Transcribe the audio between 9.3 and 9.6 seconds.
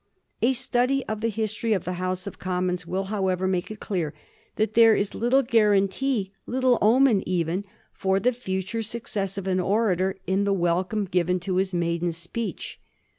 of a